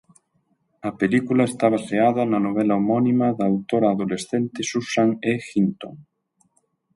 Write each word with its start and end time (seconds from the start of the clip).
A 0.89 0.91
película 1.01 1.43
está 1.49 1.65
baseada 1.75 2.21
na 2.25 2.39
novela 2.45 2.75
homónima 2.79 3.27
da 3.37 3.45
autora 3.51 3.87
adolescente 3.89 4.59
Susan 4.71 5.09
E. 5.31 5.33
Hinton. 5.55 5.95